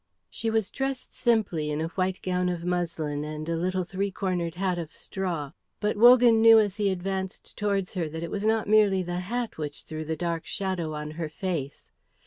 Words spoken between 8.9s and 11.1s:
the hat which threw the dark shadow